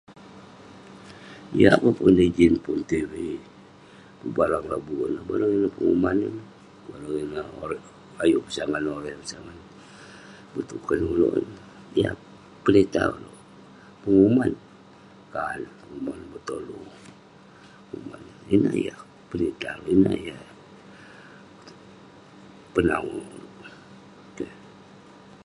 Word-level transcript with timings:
jiak 1.57 1.77
peh 1.83 1.93
pun 1.99 2.15
ijin 2.27 2.53
pun 2.63 2.79
tv, 2.89 3.13
barang 4.37 4.65
lobuk 4.71 5.01
ineh. 5.07 5.23
Bareng 5.29 5.51
penguman 5.75 6.17
ineh, 6.27 7.47
bareng, 7.59 7.85
ayuk 8.23 8.41
pesangan 8.45 8.85
oreu, 8.95 9.09
ayuk 9.11 9.21
pesangan 9.23 9.57
betuken 10.53 11.01
ulouk. 11.13 11.33
yah 12.01 12.15
penitah 12.63 13.07
ulouk 13.15 13.39
penguman 14.03 14.51
kaan, 15.33 15.61
penguman 15.79 16.19
betolu. 16.33 16.79
Ineh 18.55 18.75
yah 18.87 18.99
penitah 19.29 19.75
ulouk, 19.77 19.93
ineh 19.93 20.17
yah 22.75 22.75